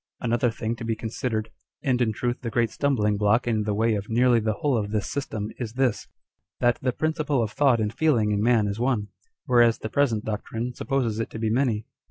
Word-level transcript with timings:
Another 0.19 0.49
thing 0.49 0.75
to 0.77 0.83
be 0.83 0.95
considered, 0.95 1.51
and 1.83 2.01
in 2.01 2.11
truth 2.11 2.41
the 2.41 2.49
great 2.49 2.71
stumbling 2.71 3.17
block 3.17 3.45
in 3.45 3.65
the 3.65 3.73
way 3.75 3.93
of 3.93 4.09
nearly 4.09 4.39
the 4.39 4.53
whole 4.55 4.75
of 4.75 4.89
this 4.89 5.05
system, 5.07 5.51
is 5.59 5.73
this, 5.73 6.07
that 6.59 6.79
the 6.81 6.91
principle 6.91 7.43
of 7.43 7.51
thought 7.51 7.79
and 7.79 7.93
feeling 7.93 8.31
in 8.31 8.41
man 8.41 8.65
is 8.65 8.79
one, 8.79 9.09
whereas 9.45 9.77
the 9.77 9.89
present 9.89 10.25
doctrine 10.25 10.73
supposes 10.73 11.19
it 11.19 11.29
to 11.29 11.37
be 11.37 11.51
many. 11.51 11.85